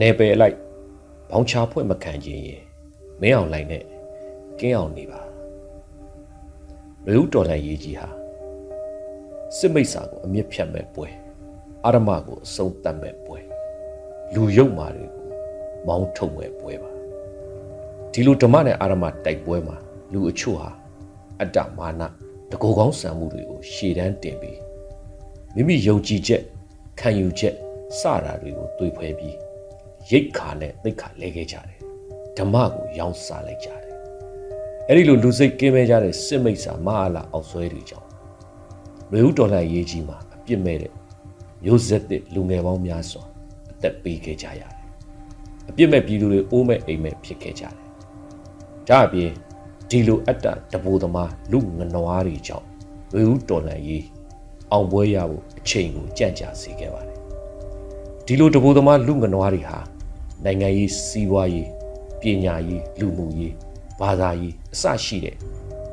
[0.00, 0.56] နေပယ်လိုက်
[1.30, 2.62] ဘောင်ချဖွင့်မခံခြင်းရင်
[3.20, 3.84] မင်းအောင်လိုက်နဲ့
[4.58, 5.20] ကင်းအောင်နေပါ
[7.06, 8.08] လူတော်လှန်ရေးကြီးဟာ
[9.56, 11.08] စစ်မိတ်စာကိုအမြင့်ဖြတ်မဲ့ပွဲ
[11.84, 13.38] အာရမကိုအဆုံးတတ်မဲ့ပွဲ
[14.34, 15.26] လူရုပ်မာတွေကို
[15.86, 16.90] မောင်းထုတ်မဲ့ပွဲပါ
[18.12, 19.76] ဒီလိုဓမ္မနဲ့အာရမတိုက်ပွဲမှာ
[20.12, 20.70] လူအချို့ဟာ
[21.40, 22.02] အတ္တမာန
[22.50, 24.60] တကူကောင်းဆံမှုတွေကိုရှေ့တန်းတင်ပြီး
[25.54, 26.42] မိမိယုံကြည်ချက်
[27.00, 27.54] ခံယူချက်
[27.98, 29.45] စတာတွေကိုတွေးဖွဲပြီး
[30.10, 31.80] ရိတ်ခါနဲ့သိတ်ခါလဲခဲ့ကြတယ်
[32.38, 33.82] ဓမ္မကိုရောင်းစားလိုက်ကြတယ်
[34.88, 38.08] အဲ့ဒီလိုလူစိတ်ကင်းမဲ့ကြတဲ့စစ်မိတ်စာမဟာလာအောက်ဆွဲတွေကြောင့်
[39.12, 40.92] လူဦးတော်လှန်ရေးကြီးမှာအပြစ်မဲ့တဲ့
[41.64, 43.24] မျိုးဆက်တဲ့လူငယ်ပေါင်းများစွာ
[43.72, 44.72] အသက်ပေးခဲ့ကြရတယ်
[45.68, 47.74] အပြစ်မဲ့ပြည်သူတွေအိုးမဲ့အိမ်မဲ့ဖြစ်ခဲ့ကြတယ်
[48.88, 49.30] ဒါအပြင်
[49.90, 52.66] ဒီလိုအတ္တတဘူသမားလူငနွားတွေကြောင့်
[53.14, 54.04] လူဦးတော်လှန်ရေး
[54.72, 57.18] အောင်ပွဲရဖို့အချိန်ကိုကြံ့ကြာစေခဲ့ပါတယ်
[58.26, 59.78] ဒီလိုတဘူသမားလူငနွားတွေဟာ
[60.44, 61.68] နိုင်ငံရေးစီးပွားရေး
[62.20, 63.54] ပညာရေးလူမှုရေး
[64.00, 65.36] ဘာသာရေးအစရှိတဲ့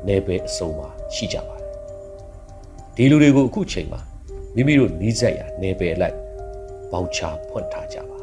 [0.06, 1.70] နယ်ပယ်အစုံမှာရှိကြပါတယ်
[2.96, 4.00] ဒီလူတွေကိုအခုချိန်မှာ
[4.54, 6.16] မိမိတို့နီးစပ်ရာနယ်ပယ်လိုက်
[6.92, 7.18] ပေါချ
[7.48, 8.18] ဖွင့်ထားကြပါ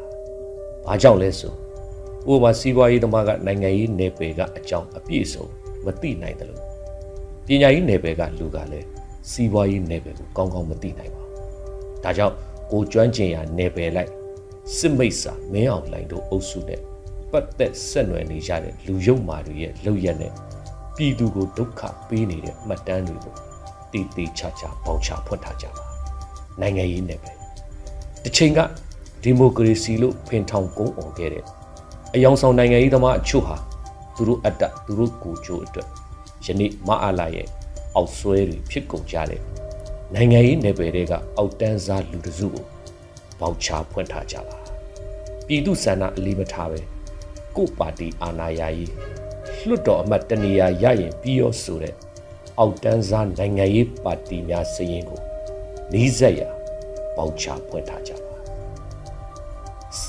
[0.86, 1.52] ဘာကြောင့်လဲဆို
[2.30, 5.44] ဥပမာစီးပွားရေးသမားကနိုင်ငံရေးနယ်ပယ်ကအကြောင်းအပြည့်စုံ
[5.84, 6.62] မသိနိုင်တယ်လို့
[7.46, 8.86] ပညာရေးနယ်ပယ်ကလူကလည်း
[9.30, 12.34] စီးပွားရေးနယ်ပယ်ကိုကောင်းကောင်းမသိနိုင်ပါဘူးဒါကြောင့်
[12.72, 14.10] ကိုကျွမ်းကျင်ရာနယ်ပယ်လိုက်
[14.76, 16.80] စစ်မိတ်စာမင်းအောင်လှိုင်တို့အုပ်စုနဲ့
[17.32, 20.32] ပတ်သက်ဆက်နွယ်နေကြတဲ့လူယုံမာတွေရဲ့လောက်ရက်နဲ့
[20.96, 23.34] ပြည်သူကိုဒုက္ခပေးနေတဲ့မှတ်တမ်းတွေကို
[23.92, 25.84] တည်တည်ချာချာပေါချဖွက်ထားကြပါ
[26.60, 27.30] နိုင်ငံရေးနဲ့ပဲ
[28.22, 28.60] တစ်ချိန်က
[29.22, 31.44] ဒီမိုကရေစီလို့ဖင်ထောင်ကုန်းအောင်ခဲ့တဲ့
[32.14, 33.56] အယောင်ဆောင်နိုင်ငံရေးသမားအချို့ဟာ
[34.16, 35.88] သူတို့အတ္တသူတို့ကိုချိုးအတွက်
[36.44, 37.46] ယနေ့မအားလာရဲ့
[37.96, 39.40] အောက်ဆွဲတွေဖြစ်ကုန်ကြတဲ့
[40.14, 42.64] နိုင်ငံရေးနယ်ပယ်တွေကအောက်တန်းစားလူတစုကို
[43.42, 44.56] ပေါချဖွင့်ထားကြပါ
[45.46, 46.80] ပြည်သူဆန္ဒအလေးမထားပဲ
[47.56, 48.92] ကိုပါတီအာဏာရရေး
[49.66, 51.94] လွတ်တော်အမတ်တနေရာရရင်ပြီးရောဆိုတဲ့
[52.58, 55.20] အောက်တန်းစားနိုင်ငံရေးပါတီများစရင်ကို
[55.92, 56.48] နီးစက်ရာ
[57.16, 58.32] ပေါချဖွင့်ထားကြပါ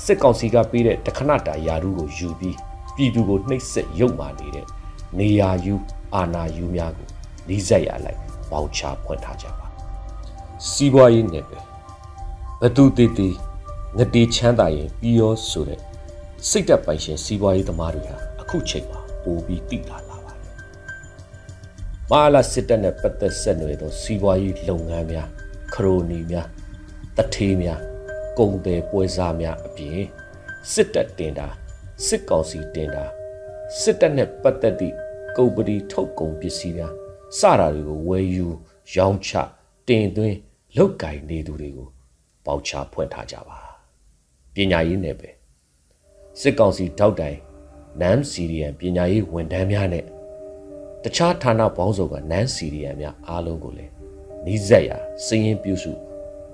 [0.04, 2.56] စစ်ကောင်စီကပေးတဲ့တခဏတာယာရုကိုယူပြီး
[2.96, 4.66] ပြည်သူကိုနှိပ်စက်ရုပ်မာနေတဲ့
[5.18, 5.74] နေရာယူ
[6.14, 7.08] အာဏာယူများကို
[7.48, 8.20] နီးစက်ရလိုက်
[8.50, 9.66] ပေါချဖွင့်ထားကြပါ
[10.70, 11.73] စီးပွားရေးနယ်ပဲဘ
[12.76, 13.34] သူတည်တည်
[13.98, 15.80] ငတေချမ်းသာရင်ပြီးရောဆိုတဲ့
[16.48, 20.52] စိတ်သက်ပိုင်ရှင်စီးပွားရေးသမားတွေဟာအခုချိန်မှာပိုပြီးတိလာလာပါတယ်။
[22.10, 25.28] မာလာစစ်တပ်နဲ့ပတ်သက်ဆက်နွယ်သောစီးပွားရေးလုပ်ငန်းများ
[25.74, 26.48] ခရိုနီများ
[27.16, 27.80] တထေးများ
[28.38, 30.00] ကုန်တယ်ပွဲစားများအပြင်
[30.72, 31.46] စစ်တပ်တင်တာ
[32.06, 33.04] စစ်ကောင်စီတင်တာ
[33.80, 34.94] စစ်တပ်နဲ့ပတ်သက်သည့်
[35.36, 36.92] ကုန်ပတိထုတ်ကုန်ပစ္စည်းများ
[37.38, 38.46] စတာတွေကိုဝယ်ယူ
[38.94, 39.30] ရောင်းချ
[39.88, 40.36] တင်သွင်း
[40.76, 41.93] လုတ်ကင်နေသူတွေကို
[42.46, 43.58] ပေါချဖွင့်ထားကြပါ
[44.54, 45.30] ပညာရေးနယ်ပဲ
[46.40, 47.38] စစ်ကောင်စီထောက်တိုင်
[48.00, 50.04] နမ်စီရီယန်ပညာရေးဝန်ထမ်းများနဲ့
[51.02, 53.92] တခြားဌာနပေါင်းစုံကနမ်စီရီယန်များအားလုံးကိုလည်း
[54.44, 55.92] နီးစပ်ရာစည်ရင်ပြုစု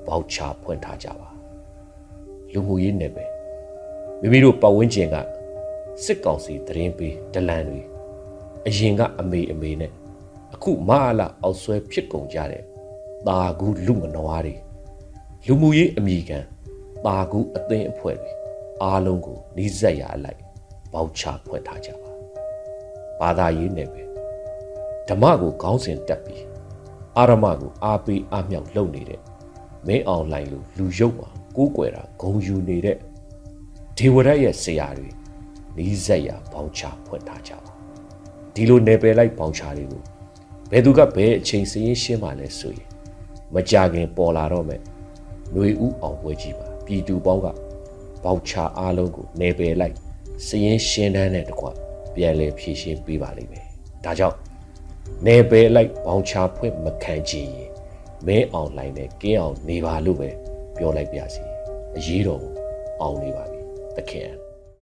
[0.06, 1.29] ပေါချဖွင့်ထားကြပါ
[2.53, 3.25] လူမှုရေးနယ်ပဲ
[4.21, 5.17] မိမိတို့ပတ်ဝန်းကျင်က
[6.05, 7.81] စစ်ကောင်စီတရင်ပေးဒလန်တွေ
[8.67, 9.93] အရင်ကအမေအမေနဲ့
[10.55, 12.62] အခုမအားလာအောက်ဆွဲဖြစ်ကုန်ကြတဲ့
[13.27, 14.55] တာကူလူမနွားတွေ
[15.47, 16.39] လူမှုရေးအမိခံ
[17.05, 18.31] တာကူအသင်းအဖွဲ့တွေ
[18.83, 20.41] အားလုံးကိုနှီးဆက်ရအလိုက်
[20.93, 22.11] ပေါချဖွဲ့ထားကြပါ
[23.21, 24.03] ဘာသာရေးနဲ့ပဲ
[25.09, 26.45] ဓမ္မကိုခေါင်းစဉ်တက်ပြီး
[27.17, 29.21] အာရမကိုအားပေးအားမြောက်လုပ်နေတဲ့
[29.87, 32.97] မင်းအောင်လိုင်လူလူရုပ်မှာကိုးကွယ်တာဂုံယူနေတဲ့
[33.99, 35.09] ဒေဝရရဲ့ဆရာတွေ
[35.77, 37.73] နီးစက်ရပေါချဖွင့်ထားကြပါ
[38.55, 40.03] ဒီလိုနယ်ပယ်လိုက်ပေါချတွေကို
[40.71, 42.89] ဘယ်သူကဘယ်အချိန်စည်ရင်ရှင်းပါလဲဆိုရင်
[43.55, 44.83] မကြခင်ပေါ်လာတော့မယ်
[45.53, 47.47] ຫນွေဥအောင်ပွဲကြီးပါပြည်သူပေါင်းက
[48.25, 49.97] ပေါချအားလုံးကိုနယ်ပယ်လိုက်
[50.47, 51.66] စည်ရင်ရှင်းတန်းတဲ့တကွ
[52.15, 53.65] ပြန်လဲဖြည့်ရှင်းပေးပါလိမ့်မယ်
[54.05, 54.37] ဒါကြောင့်
[55.27, 57.71] နယ်ပယ်လိုက်ပေါချဖွင့်မခံချင်ရင်
[58.27, 60.31] မဲအောင်လိုင်းနဲ့ကင်းအောင်နေပါလို့ပဲ
[60.77, 61.43] ပြောလိုက်ပြစီ
[61.97, 62.43] အရေးတော်
[63.00, 63.61] အောင်နေပါပြီ
[63.97, 64.29] သခင်